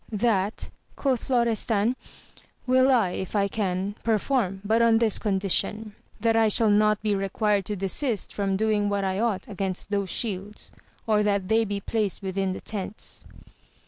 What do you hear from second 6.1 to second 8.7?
that I ^all not be required to desist from